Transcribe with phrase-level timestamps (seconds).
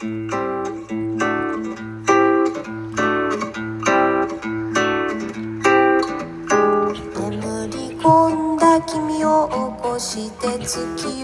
[0.00, 0.30] 眠
[7.72, 11.17] り込んだ君を起こして月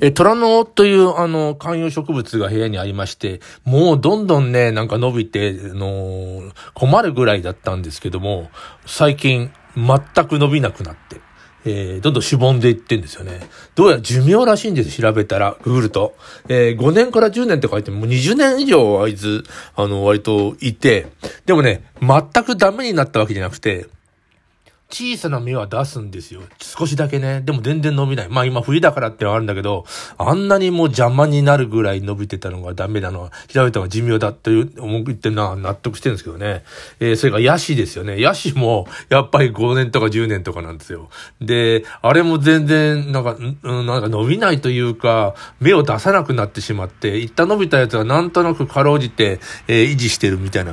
[0.00, 8.50] え、虎のという、あの、観葉植物が部屋にありまして、もうどんどんね、なんか伸びて、あの困るぐらいだったんですけども、
[8.86, 11.20] 最近、全く伸びなくなって、
[11.64, 13.40] えー、どんどんしぼんでいってんですよね。
[13.74, 16.14] どうやら寿命らしいんです、調べたら、ググると。
[16.48, 19.44] えー、5年から10年って書いても、もう20年以上あいつ、
[19.74, 21.08] あの、割といて、
[21.46, 23.86] でもね、全くダメになったわけじゃなくて、
[24.90, 26.40] 小さな芽は出すんですよ。
[26.60, 27.42] 少しだけね。
[27.42, 28.28] でも全然伸びない。
[28.30, 29.84] まあ今冬だからってのはあるんだけど、
[30.16, 36.64] あんなにもう邪魔になるぐらい伸びてたのがダメなのは、調べたのが寿命だっていう思ってるのは納得してるんですけどね。
[37.00, 38.18] えー、それからヤシですよね。
[38.18, 41.10] ヤシもやっぱり5年とか10年とかなんですよ。
[41.42, 50.72] で、あれも全然なんか、うん、なんか伸びないというか、芽を出さなくなってしまって、一旦伸びたやつがなんとなくかろうじて、えー、維持してるみたいな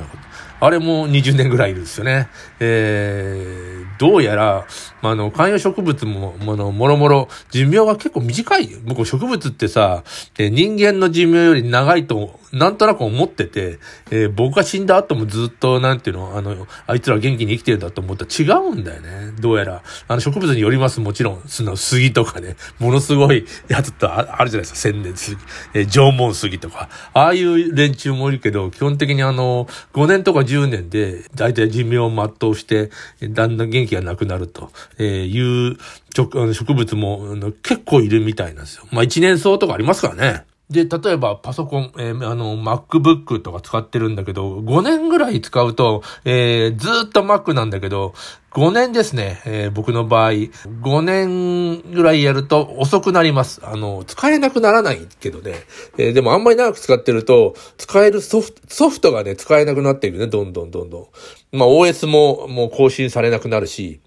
[0.58, 2.28] あれも20年ぐらいいるんですよね。
[2.60, 4.66] えー、どうやら、
[5.02, 8.68] まあ、の、観葉植物も、もの、もろもろ、寿命が結構短い。
[8.84, 10.02] 僕、植物ってさ、
[10.38, 13.78] 人間の寿命より長いとなんとなく思ってて、
[14.10, 19.32] えー、僕が死んだ後もずっと、なんていうの、あの、あいつら元気に生きてるんだと思ったら違うんだよね。
[19.40, 19.82] どうやら。
[20.08, 21.42] あの、植物によります、もちろん。
[21.46, 25.36] その、杉とかね、ものすごいやつとあるじゃないですか、千年杉、
[25.74, 26.88] えー、縄文杉とか。
[27.12, 32.90] ああいう連中もいるけど、基本的にあの、5年とか10年で、だいたい寿命を全うして、
[33.22, 35.76] だんだん元気がなくなると、えー、いう
[36.14, 38.84] 植物も結構いるみたいなんですよ。
[38.90, 40.44] まあ、一年草とかありますからね。
[40.68, 48.14] で、例えばパソコン、えー、あの、MacBook とか使ってるんだけど、5年ぐらい使うと、えー、ずっと Mac なんだけど、
[48.50, 53.60] 5年ですね、えー、僕の場合、5年ぐらいやると遅くなります。
[53.64, 55.54] あの、使えなくならないけどね。
[55.98, 61.10] えー、でもあんまり長く使ってると、使えるソフト、ソフトがね、使えなくなっていくね、どんどんどんど
[61.52, 61.56] ん。
[61.56, 64.00] まあ、OS ももう更新されなくなるし、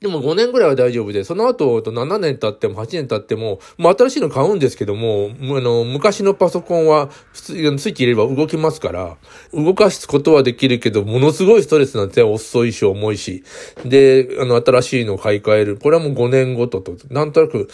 [0.00, 7.56] でも5年ぐらいは大丈夫で、その後、7年経っても8年経っても、もう新しいの買うんですけども、あの、昔のパソコンは、普通、ス
[7.90, 9.18] イッチ入れれば動きますから、
[9.52, 13.44] 動かすことはできるけど、ものすごいストレスなんて遅いし重いし、
[13.84, 15.76] で、あの、新しいの買い替える。
[15.76, 17.68] これはもう5年ごとと、なんとなく、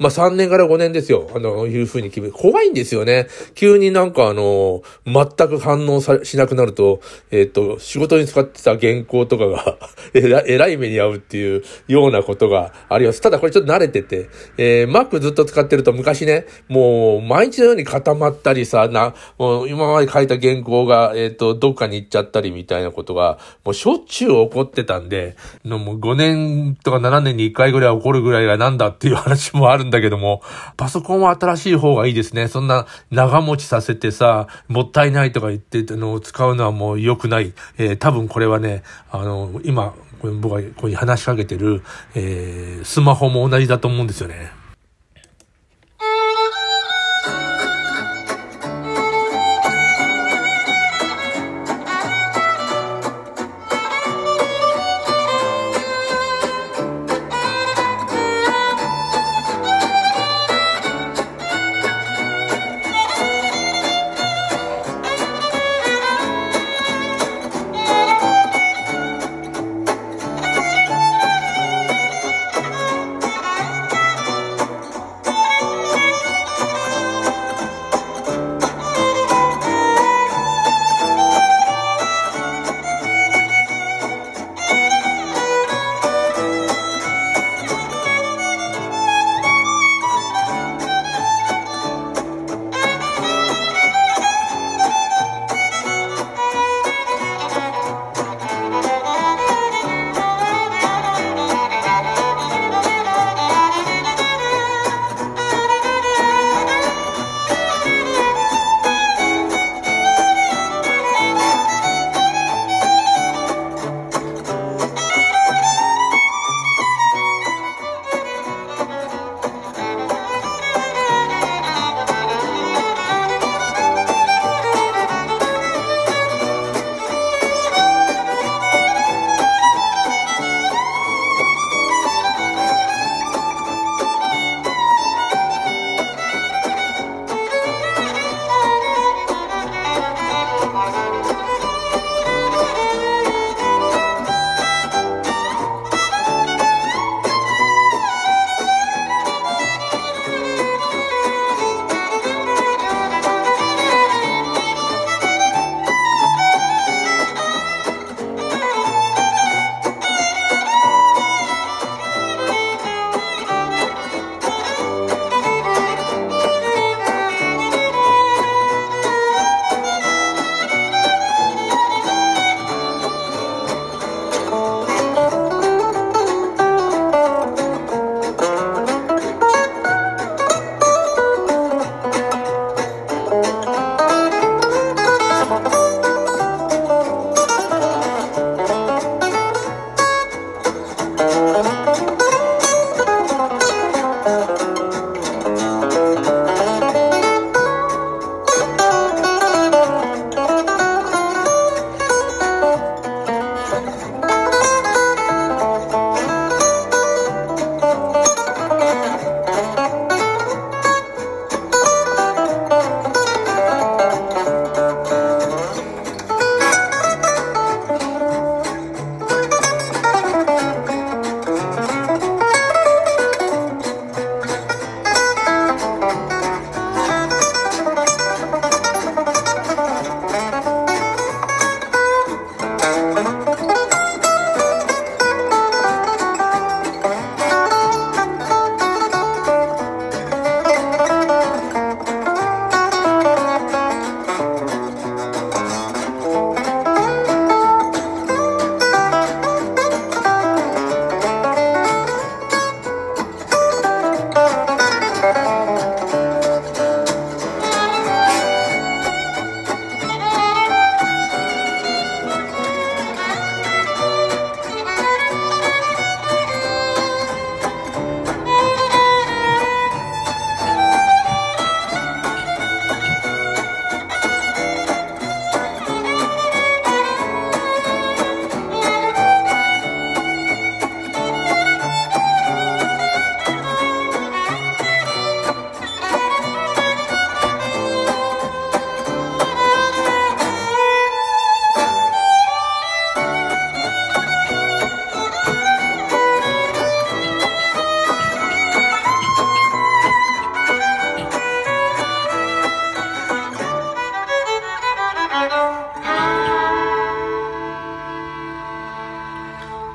[0.00, 1.30] まあ、3年から5年ですよ。
[1.36, 3.28] あの、いうふうに決め、怖いんですよね。
[3.54, 7.00] 急になんかあの、全く反応さしなくなると、
[7.30, 9.78] えっ、と、仕事に使ってた原稿とかが
[10.14, 13.20] えら、 えらい目に遭うっていう、ようなことがあります。
[13.20, 30.42] ただこれちょっと慣れてて、えー、Mac ずっと使ってると昔ね、もう毎日のように固まったりさ、な、もう今まで書いた原稿が、えっ、ー、と、どっかに行っちゃったりみたいなことが、もうしょっちゅう起こってたんで、のもう5年とか7年に1回ぐらい起こるぐらいがなんだっていう話もあるんだけども、
[30.76, 32.48] パソコンは新しい方がいいですね。
[32.48, 37.52] そんな長持ちさせてさ、もったいないとか言ってあの使うのはもう良くない。
[37.78, 41.82] えー、多分これはね、あの、今、僕がここに話しかけてる、
[42.14, 44.59] えー、スマホも同じだと思うんですよね。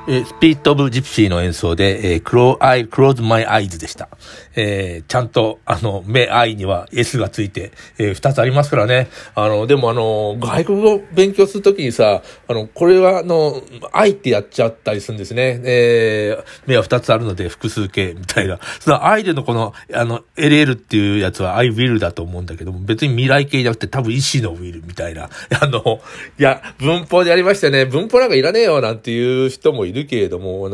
[0.08, 4.08] えー、スピリット・オブ・ジプシーの演奏で、えー、Close, I, Close My Eyes でした。
[4.54, 9.08] えー、ちゃんと、あの、目、愛には S がついて、えー、二つありますからね。
[9.34, 13.60] あの、でもあの、外国語勉強するときにさ、あの、これはあの、
[13.92, 15.60] 愛ってやっちゃったりするんですね。
[15.64, 18.60] えー、目は二つあるので複数形みたいな。
[18.78, 25.30] その愛でのこの、あの、LL っていうやつは I will だと思うんだけども、別に未来形じゃなくて多分意志の will みたいな。
[25.60, 26.00] あの、
[26.38, 27.86] いや、文法でやりましたね。
[27.86, 30.68] 文法なんかいらねえよなんていう人もいるるけれども、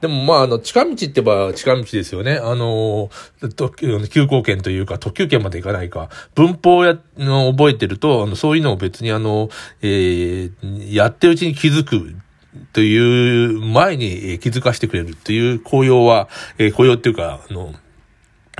[0.00, 2.40] でもまあ、あの、近道って言えば近道ですよね。
[2.42, 3.10] あの、
[4.10, 6.08] 急行券というか、特急券まで行かないか。
[6.34, 9.48] 文法や、の覚えてると、あの、そういうのを別にあの、
[9.82, 12.16] えー、やってるうちに気づく。
[12.72, 17.74] という前に気づかせてくれるという効用は、えー、効用っていうか、あの、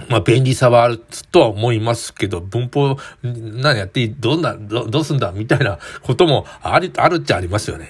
[0.08, 0.98] まあ、便利さはある
[1.30, 7.88] とは思いますけど、文法、何やっていいどんな、どどうすんだみたいなこともあり、あるっちゃありますよね。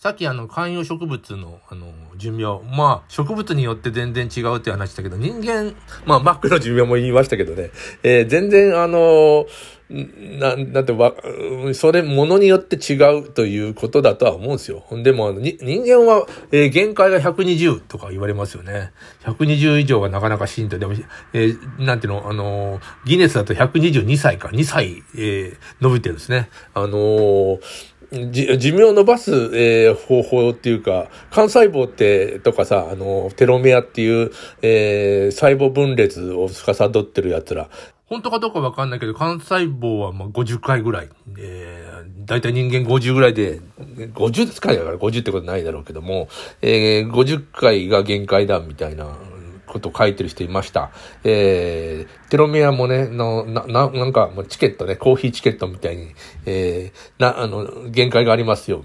[0.00, 2.62] さっきあの、観葉植物の、あの、寿命。
[2.62, 5.74] まあ、植物によって全然違うって話だけど、人間、
[6.06, 7.70] まあ、マックの寿命も言いましたけどね。
[8.04, 9.46] えー、全然あの、
[9.90, 11.14] な、なんてわ、
[11.74, 14.84] それ、ものによって違うということだとは思うんですよ。
[15.02, 18.92] でも、人間は、えー、限界が120とか言われますよね。
[19.24, 20.80] 120以上がなかなかしんどい。
[20.80, 20.92] でも、
[21.32, 26.50] えー、なんていうの、あのギネスだと122歳か、2歳、えー、伸びてるんですね。
[26.72, 27.60] あのー
[28.10, 34.30] 寿命を伸ばす、えー、方法っていうか、幹細胞ってとかさ、あの、テロメアっていう、
[34.62, 37.68] えー、細胞分裂を司ってる奴ら。
[38.06, 41.10] 本当かどうかわかんないけど、幹細胞はまあ50回ぐらい。
[41.38, 43.60] えー、だいたい人間50ぐらいで、
[44.14, 46.28] 50ですかだから50ってことないだろうけども、
[46.62, 49.18] えー、50回が限界だみたいな
[49.80, 50.90] こと書いてる人いました。
[51.24, 56.08] えー、テロメアもね、の、な、ななんか、チケットね、コーヒーチケットみたいに、
[56.46, 58.84] えー、な、あの、限界がありますよ。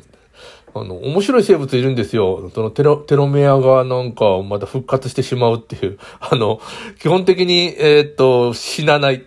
[0.76, 2.52] あの、面白い生物いるんですよ。
[2.54, 6.00] そのテロ、テロメアがなんかまた復活してしまうっていう。
[6.20, 6.60] あの、
[7.00, 9.24] 基本的に、えー、っと、死なない。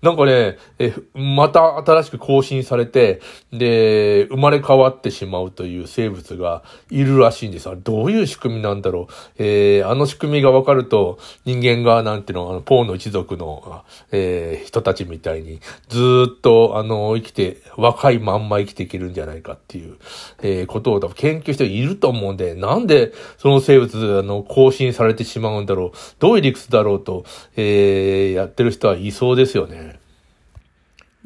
[0.00, 3.20] なんかね、えまた新しく更新されて、
[3.52, 7.68] で、生まれ変わってしまうという生物がいるらしいんです。
[7.68, 9.12] あれどういう仕組みなんだろう。
[9.38, 19.96] えー、あの仕組みがわかると、人間が、なんていうの、あの、ポーの一族の、えー、人たちみたいに、ずっと、あの、生きて、若いまんま生きていけるんじゃないかっていう、
[20.42, 27.24] えーことを多分研究していると思うんで、なんでその生物、あの、更新されてしまうんだろう、どういう理屈だろうと、
[27.56, 29.98] えー、やってる人はいそうですよね。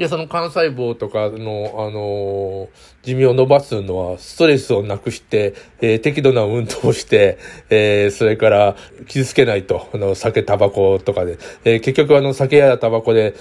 [0.00, 2.69] で、その幹細胞とかの、あのー、
[3.02, 5.52] 寿命を伸ばすのは、ストレスをなくして、
[5.83, 7.37] えー、適度な運動をして、
[7.69, 8.76] えー、それから、
[9.09, 13.35] 傷つけないと、あの、酒、タバコとかで、えー、結局あの、酒やタバコで、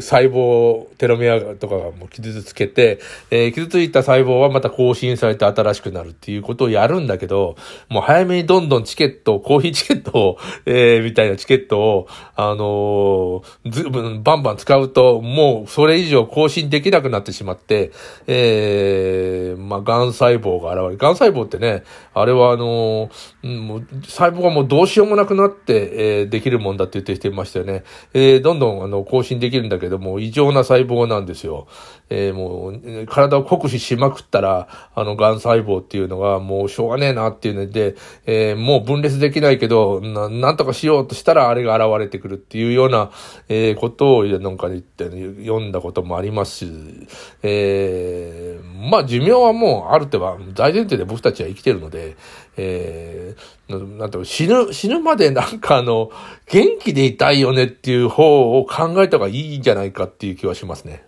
[0.00, 2.98] 細胞、テロメアとかがもう傷つけて、
[3.30, 7.54] えー、傷ついた細胞はまた更新されて新しくなるっていうことをやるんだけど、
[7.88, 17.92] もう早めにどんどんチケット、コーヒーチケットを、えー、みたいなチケットを、あのー、ず、バンバン使うと、もうそれ以上更新できなくなってしまって、
[18.26, 27.84] えーえー、まあ、癌細胞が現れ、癌細胞ってね、あれはあのー、もう細胞がもうどうしようもなくなって、えー、できるもんだって言ってしてましたよね。
[28.14, 31.66] えー、どんどんあの、更新できるんだけども、異常な細胞なんですよ。
[32.08, 37.94] えー、もう、体を酷使しまくったら、あの、癌細胞っていうのがもうしょうがねえなっていうので、
[38.26, 43.10] えー、もう分裂できないけど、な、なんとかしようとしたらあれが現れてくるっていうような、
[43.48, 47.06] えー、ことをなんか言って、読んだこともありますし、
[47.42, 52.16] えー、まあ寿命はもうある程度大前提で僕たちは生きてるので、
[52.56, 56.10] えー、なんて死ぬ、死ぬまでなんかあの、
[56.46, 61.04] 元気でいたいよねっていう方を考えた方がいいんじゃないかっていう気はしますね。